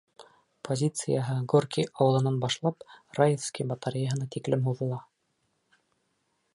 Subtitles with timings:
[0.67, 2.87] Позицияһы Горки ауылынан башлап
[3.19, 5.03] Раевский батареяһына тиклем һуҙыла.